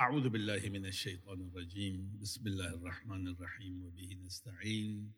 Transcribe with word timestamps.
أعوذ 0.00 0.28
بالله 0.28 0.68
من 0.68 0.86
الشيطان 0.86 1.40
الرجيم. 1.40 2.18
بسم 2.20 2.46
الله 2.46 2.74
الرحمن 2.74 3.28
الرحيم 3.28 3.84
وبه 3.84 4.16
نستعين. 4.24 5.12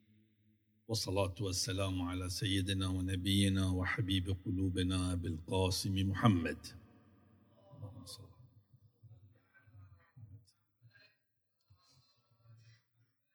والصلاة 0.88 1.34
والسلام 1.40 2.02
على 2.02 2.28
سيدنا 2.30 2.86
ونبينا 2.88 3.70
وحبيب 3.70 4.36
قلوبنا 4.44 5.14
بالقاسم 5.14 6.10
محمد. 6.10 6.66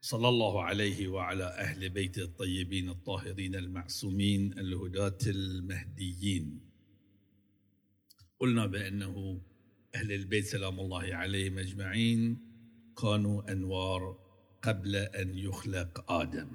صلى 0.01 0.29
الله 0.29 0.63
عليه 0.63 1.07
وعلى 1.07 1.43
أهل 1.43 1.89
بيته 1.89 2.23
الطيبين 2.23 2.89
الطاهرين 2.89 3.55
المعصومين 3.55 4.59
الهداة 4.59 5.23
المهديين. 5.27 6.59
قلنا 8.39 8.65
بأنه 8.65 9.41
أهل 9.97 10.11
البيت 10.11 10.45
سلام 10.45 10.79
الله 10.79 11.15
عليهم 11.15 11.57
أجمعين 11.57 12.37
كانوا 13.01 13.51
أنوار 13.51 14.19
قبل 14.61 14.95
أن 14.95 15.37
يخلق 15.37 16.11
آدم. 16.11 16.49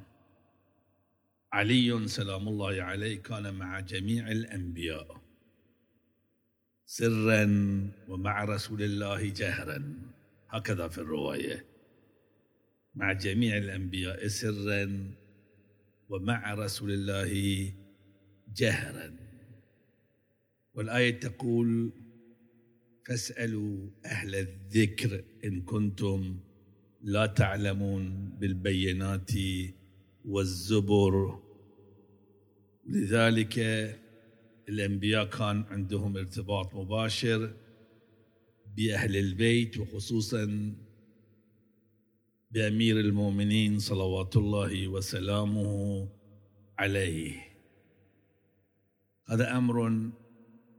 علي 1.52 2.08
سلام 2.08 2.48
الله 2.48 2.82
عليه 2.82 3.16
كان 3.22 3.54
مع 3.54 3.80
جميع 3.80 4.30
الأنبياء. 4.30 5.22
سرا 6.86 7.44
ومع 8.08 8.44
رسول 8.44 8.82
الله 8.82 9.30
جهرا. 9.30 9.78
هكذا 10.48 10.88
في 10.88 10.98
الرواية. 10.98 11.66
مع 12.94 13.12
جميع 13.12 13.56
الأنبياء 13.56 14.26
سرا 14.26 15.14
ومع 16.08 16.54
رسول 16.54 16.90
الله 16.90 17.32
جهرا. 18.54 19.16
والآية 20.74 21.20
تقول 21.20 21.92
فاسألوا 23.06 23.90
أهل 24.04 24.34
الذكر 24.34 25.24
إن 25.44 25.62
كنتم 25.62 26.36
لا 27.02 27.26
تعلمون 27.26 28.28
بالبينات 28.40 29.30
والزبر. 30.24 31.38
لذلك 32.86 33.58
الأنبياء 34.68 35.24
كان 35.24 35.64
عندهم 35.70 36.16
ارتباط 36.16 36.74
مباشر 36.74 37.54
بأهل 38.76 39.16
البيت 39.16 39.78
وخصوصا 39.78 40.74
بأمير 42.50 43.00
المؤمنين 43.00 43.78
صلوات 43.78 44.36
الله 44.36 44.88
وسلامه 44.88 46.08
عليه. 46.78 47.52
هذا 49.26 49.56
أمر 49.56 50.10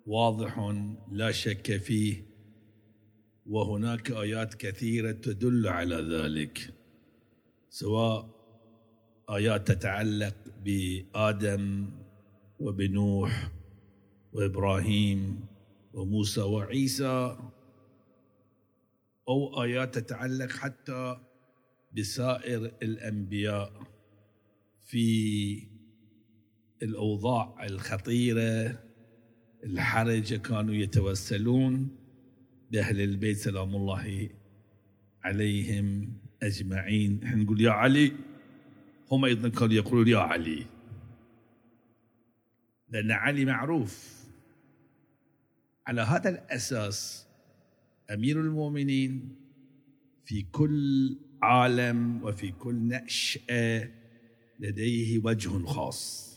واضح 0.06 0.76
لا 1.12 1.32
شك 1.32 1.78
فيه 1.78 2.24
وهناك 3.46 4.12
آيات 4.12 4.54
كثيرة 4.54 5.12
تدل 5.12 5.68
على 5.68 5.96
ذلك 5.96 6.74
سواء 7.70 8.30
آيات 9.30 9.68
تتعلق 9.72 10.36
بآدم 10.66 11.90
وبنوح 12.60 13.52
وإبراهيم 14.34 15.46
وموسى 15.94 16.42
وعيسى 16.42 17.38
أو 19.28 19.64
آيات 19.64 19.98
تتعلق 19.98 20.52
حتى 20.52 21.18
بسائر 21.98 22.66
الأنبياء 22.84 23.84
في 24.82 25.68
الأوضاع 26.82 27.66
الخطيرة 27.66 28.80
الحرجة 29.66 30.36
كانوا 30.36 30.74
يتوسلون 30.74 31.96
بأهل 32.72 33.02
البيت 33.02 33.38
سلام 33.38 33.76
الله 33.76 34.30
عليهم 35.24 36.14
أجمعين. 36.44 37.24
إحنا 37.24 37.44
نقول 37.44 37.62
يا 37.62 37.72
علي 37.72 38.12
هم 39.12 39.26
أيضا 39.26 39.50
كانوا 39.50 39.74
يقولون 39.74 40.08
يا 40.08 40.18
علي. 40.18 40.66
لأن 42.90 43.12
علي 43.12 43.46
معروف 43.46 44.24
على 45.88 46.02
هذا 46.02 46.30
الأساس 46.30 47.28
أمير 48.12 48.42
المؤمنين 48.42 49.36
في 50.26 50.42
كل 50.42 51.18
عالم 51.42 52.24
وفي 52.24 52.52
كل 52.52 52.76
نشأة 52.76 53.90
لديه 54.60 55.20
وجه 55.24 55.66
خاص. 55.66 56.34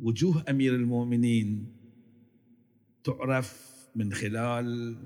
وجوه 0.00 0.44
أمير 0.50 0.74
المؤمنين 0.74 1.83
تعرف 3.04 3.74
من 3.96 4.12
خلال 4.12 4.96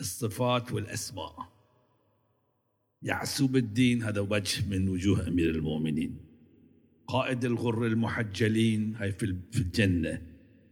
الصفات 0.00 0.72
والأسماء. 0.72 1.52
يعسوب 3.02 3.56
الدين 3.56 4.02
هذا 4.02 4.20
وجه 4.20 4.68
من 4.68 4.88
وجوه 4.88 5.28
أمير 5.28 5.50
المؤمنين. 5.50 6.20
قائد 7.06 7.44
الغر 7.44 7.86
المحجلين 7.86 8.96
هاي 8.96 9.12
في 9.12 9.22
الجنة 9.56 10.22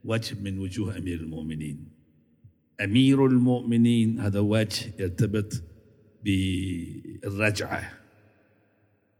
وجه 0.04 0.40
من 0.40 0.58
وجوه 0.58 0.98
أمير 0.98 1.20
المؤمنين. 1.20 1.88
أمير 2.80 3.26
المؤمنين 3.26 4.20
هذا 4.20 4.40
وجه 4.40 4.94
يرتبط 4.98 5.62
بالرجعة. 6.24 7.98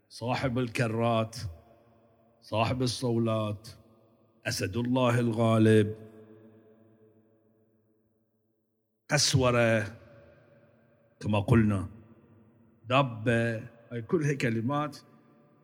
صاحب 0.09 0.59
الكرات 0.59 1.37
صاحب 2.43 2.83
الصولات 2.83 3.69
أسد 4.47 4.77
الله 4.77 5.19
الغالب 5.19 6.12
قسوره 9.13 9.97
كما 11.21 11.41
قلنا. 11.41 11.89
دابه 12.89 13.57
هاي 13.93 14.03
كلها 14.03 14.33
كلمات 14.33 14.99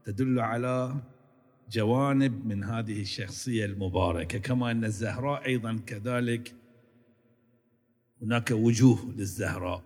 تدل 0.05 0.41
على 0.41 0.97
جوانب 1.71 2.47
من 2.47 2.65
هذه 2.65 3.01
الشخصية 3.01 3.65
المباركة. 3.65 4.39
كما 4.39 4.71
أن 4.71 4.85
الزهراء 4.85 5.47
أيضا 5.47 5.81
كذلك 5.87 6.55
هناك 8.23 8.51
وجوه 8.51 9.13
للزهراء. 9.17 9.83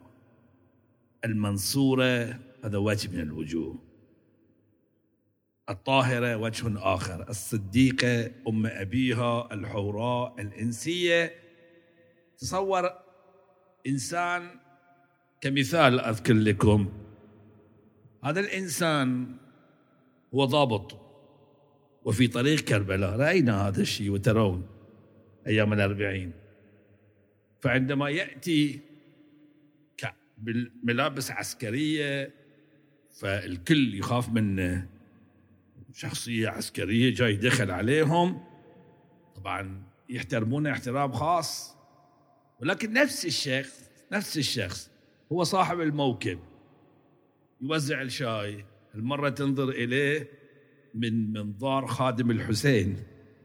المنصورة 1.25 2.39
هذا 2.65 2.79
وجه 2.79 3.11
من 3.11 3.21
الوجوه. 3.21 3.79
الطاهرة 5.71 6.37
وجه 6.37 6.95
آخر. 6.95 7.29
الصديقة 7.29 8.31
أم 8.49 8.67
أبيها 8.67 9.55
الحوراء 9.55 10.41
الإنسية. 10.41 11.35
تصور 12.39 13.03
إنسان 13.87 14.49
كمثال 15.41 16.01
أذكر 16.01 16.35
لكم 16.35 16.93
هذا 18.25 18.41
الإنسان 18.41 19.37
هو 20.35 20.45
ضابط 20.45 20.99
وفي 22.05 22.29
طريق 22.29 22.61
كربلاء. 22.61 23.17
رأينا 23.17 23.69
هذا 23.69 23.81
الشيء 23.81 24.11
وترون 24.11 24.67
أيام 25.47 25.73
الأربعين. 25.73 26.33
فعندما 27.61 28.11
يأتي 28.11 28.81
بالملابس 30.39 31.31
عسكرية 31.31 32.35
فالكل 33.21 33.95
يخاف 33.95 34.29
منه 34.29 34.89
شخصية 35.95 36.49
عسكرية 36.49 37.15
جاي 37.15 37.37
دخل 37.37 37.71
عليهم. 37.71 38.45
طبعا 39.37 39.83
يحترمونه 40.09 40.73
احترام 40.73 41.13
خاص. 41.13 41.82
ولكن 42.63 42.93
نفس 42.93 43.27
الشخص 43.27 43.91
نفس 44.13 44.39
الشخص 44.39 44.91
هو 45.33 45.45
صاحب 45.45 45.81
الموكب. 45.81 46.39
يوزع 47.61 48.03
الشاي 48.03 48.65
المرة 48.95 49.29
تنظر 49.29 49.69
إليه 49.69 50.29
من 50.95 51.33
منظار 51.33 51.87
خادم 51.87 52.31
الحسين. 52.31 53.05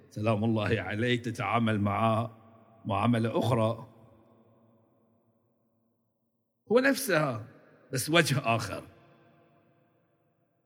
سلام 0.09 0.43
الله 0.43 0.81
عليه 0.81 1.21
تتعامل 1.21 1.79
معه 1.79 2.37
معاملة 2.85 3.39
أخرى. 3.39 3.87
هو 6.71 6.79
نفسها 6.79 7.47
بس 7.93 8.09
وجه 8.09 8.39
آخر. 8.55 8.83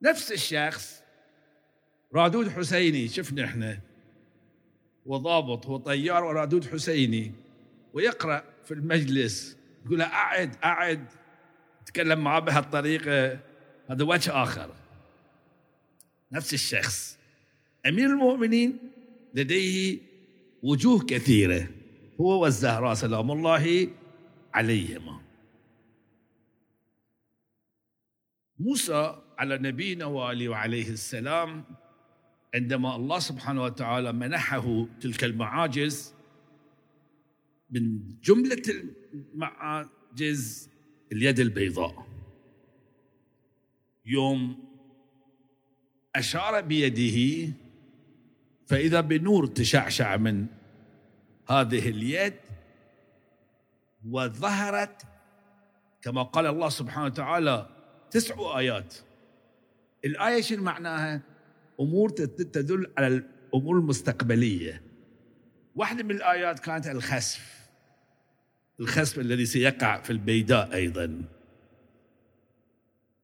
نفس 0.02 0.32
الشخص 0.32 1.04
رادود 2.16 2.50
حسيني 2.50 3.08
شفنا 3.08 3.46
إحنا. 3.46 3.80
وضابط 5.06 5.66
هو 5.66 5.78
طيار 5.78 6.24
ورادود 6.24 6.66
حسيني. 6.66 7.32
ويقرأ 7.94 8.51
في 8.66 8.74
المجلس. 8.74 9.58
يقول 9.86 10.00
له 10.00 10.06
أعد 10.06 10.56
أعد. 10.64 11.06
تكلم 11.86 12.24
معاه 12.24 12.40
بهالطريقة. 12.40 13.40
هذا 13.90 14.04
وجه 14.04 14.44
آخر. 14.44 14.76
نفس 16.32 16.54
الشخص. 16.54 17.18
أمير 17.86 18.10
المؤمنين 18.10 18.78
لديه 19.34 20.00
وجوه 20.64 21.06
كثيرة. 21.06 21.68
هو 22.22 22.44
والزهراء 22.44 22.94
سلام 22.94 23.32
الله 23.32 23.88
عليهما. 24.54 25.22
موسى 28.60 29.22
على 29.38 29.58
نبينا 29.58 30.06
وآله 30.06 30.50
وعليه 30.50 30.90
السلام 30.90 31.64
عندما 32.56 32.96
الله 32.96 33.20
سبحانه 33.20 33.64
وتعالى 33.64 34.14
منحه 34.14 34.86
تلك 35.02 35.24
المعاجز 35.24 36.14
من 37.72 38.00
جملة 38.24 38.62
جز 40.16 40.70
اليد 41.12 41.40
البيضاء. 41.40 42.08
يوم 44.06 44.64
أشار 46.16 46.62
بيده 46.62 47.54
فإذا 48.68 49.02
بنور 49.02 49.46
تشعشع 49.46 50.18
من 50.18 50.46
هذه 51.50 51.90
اليد 51.90 52.34
وظهرت 54.10 55.02
كما 56.02 56.24
قال 56.24 56.46
الله 56.46 56.70
سبحانه 56.70 57.06
وتعالى 57.06 57.70
تسع 58.12 58.58
آيات. 58.58 58.96
الآية 60.06 60.42
شنو 60.42 60.64
معناها؟ 60.64 61.22
أمور 61.80 62.10
تدل 62.10 62.92
على 62.98 63.08
الأمور 63.08 63.78
المستقبلية. 63.78 64.82
واحدة 65.76 66.04
من 66.04 66.12
الآيات 66.12 66.60
كانت 66.60 66.88
الخسف. 66.88 67.61
الخسف 68.82 69.20
الذي 69.20 69.46
سيقع 69.46 70.02
في 70.02 70.10
البيداء 70.10 70.74
أيضا. 70.74 71.24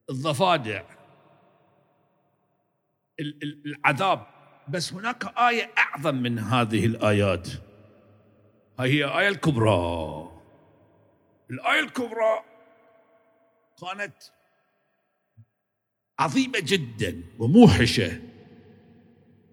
الضفادع. 0.10 0.84
العذاب. 3.66 4.28
بس 4.68 4.94
هناك 4.94 5.38
آية 5.38 5.72
أعظم 5.78 6.16
من 6.16 6.40
هذه 6.40 6.86
الآيات. 6.86 7.50
هاي 8.80 8.90
هي 8.90 9.06
الآية 9.06 9.28
الكبرى. 9.28 10.32
الآية 11.52 11.80
الكبرى 11.80 12.44
كانت 13.82 14.16
عظيمة 16.20 16.60
جدا 16.60 17.24
وموحشة 17.40 18.22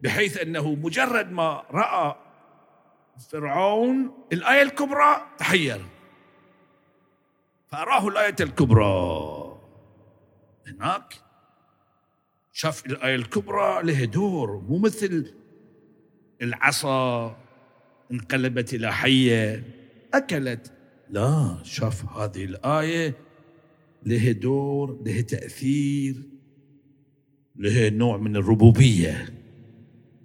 بحيث 0.03 0.39
أنه 0.39 0.75
مجرد 0.75 1.33
ما 1.33 1.65
رأى 1.71 2.17
فرعون 3.31 4.25
الآية 4.33 4.63
الكبرى 4.63 5.27
تحير. 5.39 5.94
فأراه 7.75 8.09
الآية 8.09 8.37
الكبرى. 8.41 9.61
هناك 10.67 11.15
شاف 12.53 12.87
الآية 12.87 13.15
الكبرى 13.15 13.83
له 13.83 14.05
دور 14.05 14.59
مو 14.69 14.79
مثل 14.79 15.35
العصا 16.43 17.37
انقلبت 18.13 18.75
إلى 18.75 18.93
حية 18.93 19.63
أكلت. 20.15 20.73
لا 21.11 21.57
شاف 21.63 22.05
هذه 22.05 22.45
الآية 22.45 23.15
له 24.07 24.33
دور 24.33 25.03
له 25.07 25.21
تأثير 25.21 26.15
له 27.57 27.89
نوع 27.89 28.17
من 28.17 28.37
الربوبية. 28.37 29.35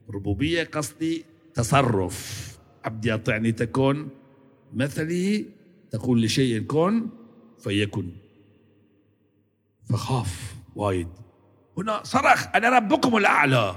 ربوبية 0.10 0.64
قصدي 0.64 1.26
تصرف. 1.54 2.50
عبدي 2.84 3.14
أطعني 3.14 3.52
تكون 3.52 4.10
مثلي 4.74 5.46
تقول 5.92 6.22
لشيء 6.22 6.62
كن 6.62 7.19
فيكن. 7.60 8.12
فخاف 9.90 10.56
وايد. 10.76 11.08
هنا 11.78 12.04
صرخ 12.04 12.48
أنا 12.56 12.70
ربكم 12.70 13.18
الأعلى. 13.18 13.76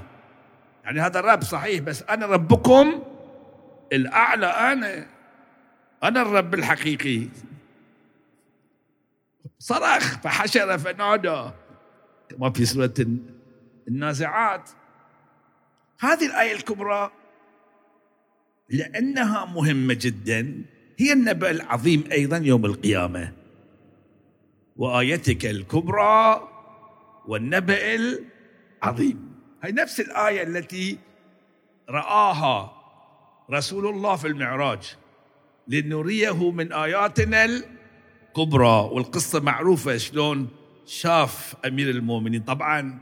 يعني 0.83 1.01
هذا 1.01 1.19
الرب 1.19 1.43
صحيح 1.43 1.79
بس 1.79 2.03
أنا 2.03 2.25
ربكم 2.25 3.03
الأعلى. 3.93 4.45
أنا 4.45 5.07
أنا 6.03 6.21
الرب 6.21 6.53
الحقيقي. 6.53 7.27
صرخ 9.59 10.19
فحشر 10.19 10.77
فنادى. 10.77 11.49
كما 12.29 12.49
في 12.49 12.65
سورة 12.65 12.93
النازعات. 13.87 14.69
هذه 15.99 16.25
الآية 16.25 16.53
الكبرى 16.53 17.11
لأنها 18.69 19.45
مهمة 19.45 19.97
جدا. 20.01 20.65
هي 20.99 21.13
النبأ 21.13 21.51
العظيم 21.51 22.03
أيضا 22.11 22.37
يوم 22.37 22.65
القيامة. 22.65 23.42
وآيتك 24.77 25.45
الكبرى 25.45 26.49
والنبأ 27.27 27.95
العظيم. 27.95 29.33
هي 29.63 29.71
نفس 29.71 29.99
الآية 29.99 30.43
التي 30.43 30.97
رآها 31.89 32.73
رسول 33.51 33.87
الله 33.87 34.15
في 34.15 34.27
المعراج. 34.27 34.95
لنريه 35.67 36.51
من 36.51 36.73
آياتنا 36.73 37.45
الكبرى 37.45 38.89
والقصة 38.91 39.39
معروفة 39.39 39.97
شلون 39.97 40.49
شاف 40.85 41.55
أمير 41.65 41.89
المؤمنين. 41.89 42.41
طبعا 42.41 43.01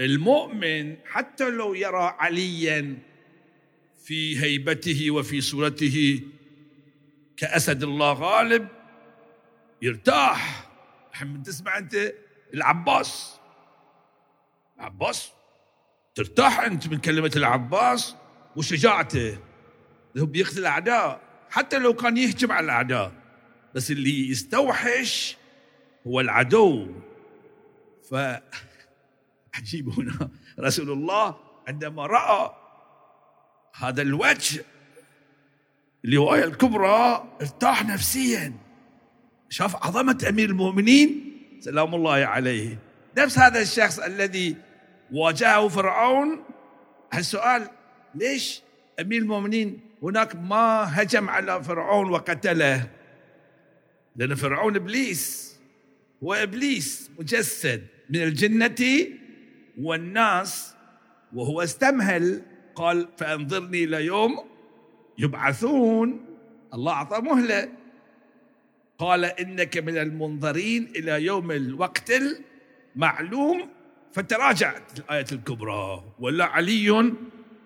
المؤمن 0.00 0.96
حتى 1.06 1.50
لو 1.50 1.74
يرى 1.74 2.14
عليا 2.18 2.98
في 4.04 4.42
هيبته 4.42 5.10
وفي 5.10 5.40
صورته 5.40 6.20
كأسد 7.36 7.82
الله 7.82 8.12
غالب 8.12 8.68
يرتاح. 9.82 10.67
من 11.26 11.42
تسمع 11.42 11.78
أنت؟ 11.78 12.14
العباس. 12.54 13.40
العباس 14.78 15.32
ترتاح 16.14 16.60
أنت 16.60 16.88
من 16.88 16.98
كلمة 16.98 17.32
العباس 17.36 18.16
وشجاعته. 18.56 19.38
هو 20.18 20.26
بيقتل 20.26 20.58
الأعداء 20.58 21.20
حتى 21.50 21.78
لو 21.78 21.94
كان 21.94 22.16
يهجم 22.16 22.52
على 22.52 22.64
الأعداء. 22.64 23.12
بس 23.74 23.90
اللي 23.90 24.30
يستوحش 24.30 25.36
هو 26.06 26.20
العدو. 26.20 26.94
ف 28.10 28.14
عجيب 29.54 29.88
هنا. 29.88 30.30
رسول 30.60 30.90
الله 30.90 31.36
عندما 31.68 32.06
رأى 32.06 32.54
هذا 33.74 34.02
الوجه 34.02 34.64
اللي 36.04 36.44
الكبرى 36.44 37.24
ارتاح 37.40 37.84
نفسيا. 37.84 38.67
شاف 39.48 39.76
عظمة 39.76 40.26
أمير 40.28 40.50
المؤمنين 40.50 41.32
سلام 41.60 41.94
الله 41.94 42.12
عليه. 42.12 42.78
نفس 43.18 43.38
هذا 43.38 43.62
الشخص 43.62 43.98
الذي 43.98 44.56
واجهه 45.12 45.68
فرعون. 45.68 46.44
السؤال 47.14 47.68
ليش 48.14 48.62
أمير 49.00 49.22
المؤمنين 49.22 49.80
هناك 50.02 50.36
ما 50.36 51.02
هجم 51.02 51.28
على 51.30 51.64
فرعون 51.64 52.10
وقتله؟ 52.10 52.90
لأن 54.16 54.34
فرعون 54.34 54.76
إبليس 54.76 55.56
هو 56.24 56.34
إبليس 56.34 57.10
مجسد 57.18 57.86
من 58.10 58.22
الجنة 58.22 59.06
والناس 59.80 60.74
وهو 61.34 61.62
استمهل. 61.62 62.42
قال 62.74 63.08
فأنظرني 63.16 63.84
إلى 63.84 64.04
يوم 64.04 64.44
يبعثون 65.18 66.26
الله 66.74 66.92
أعطى 66.92 67.20
مهلة. 67.20 67.68
قال 68.98 69.24
إنك 69.24 69.78
من 69.78 69.98
المنظرين 69.98 70.92
إلى 70.96 71.24
يوم 71.24 71.50
الوقت 71.50 72.12
المعلوم 72.96 73.68
فتراجعت 74.12 74.98
الآية 74.98 75.26
الكبرى. 75.32 76.04
ولا 76.18 76.44
علي 76.44 77.12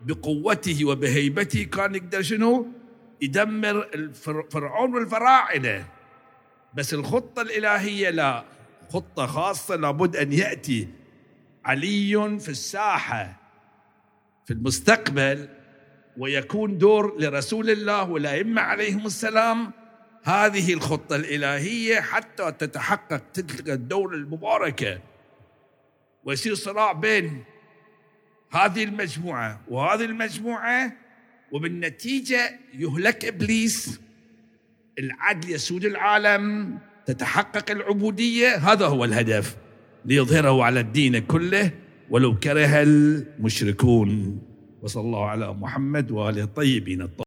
بقوته 0.03 0.85
وبهيبته 0.85 1.63
كان 1.63 1.95
يقدر 1.95 2.23
شنو؟ 2.23 2.67
يدمر 3.21 3.89
فرعون 4.51 4.95
والفراعنة. 4.95 5.89
بس 6.75 6.95
الخطة 6.95 7.43
الإلهية 7.43 8.11
لا 8.11 8.45
خطة 8.91 9.27
خاصة 9.27 9.77
لابد 9.77 10.17
أن 10.17 10.33
يأتي 10.33 10.89
علي 11.65 12.39
في 12.41 12.49
الساحة 12.49 13.41
في 14.45 14.53
المستقبل 14.53 15.49
ويكون 16.17 16.79
دور 16.79 17.21
لرسول 17.21 17.71
الله 17.71 18.11
والأئمة 18.11 18.63
عليهم 18.63 19.07
السلام. 19.07 19.73
هذه 20.25 20.73
الخطة 20.73 21.17
الإلهية 21.17 22.01
حتى 22.01 22.53
تتحقق 22.53 23.23
تلك 23.33 23.69
الدولة 23.69 24.17
المباركة. 24.17 25.01
ويصير 26.25 26.55
صراع 26.55 26.93
بين 26.93 27.45
هذه 28.51 28.85
المجموعة 28.85 29.61
وهذه 29.69 30.05
المجموعة 30.05 30.93
وبالنتيجة 31.53 32.59
يهلك 32.75 33.25
إبليس 33.25 34.01
العدل 34.99 35.51
يسود 35.51 35.85
العالم 35.85 36.79
تتحقق 37.07 37.71
العبودية. 37.71 38.57
هذا 38.57 38.87
هو 38.87 39.05
الهدف 39.05 39.57
ليظهره 40.05 40.65
على 40.65 40.81
الدين 40.81 41.19
كله. 41.19 41.71
ولو 42.11 42.39
كره 42.39 42.83
المشركون. 42.83 44.41
وصلى 44.83 45.03
الله 45.03 45.27
على 45.27 45.53
محمد 45.53 46.11
وآله 46.11 46.43
الطيبين 46.43 47.03
الطاهرين. 47.03 47.13